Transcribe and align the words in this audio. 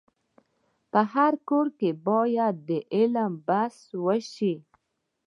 په 0.91 0.99
هر 1.13 1.33
کور 1.49 1.67
کي 1.79 1.89
باید 2.07 2.67
علم 2.95 3.31
بحث 3.47 3.77
وسي. 4.05 4.53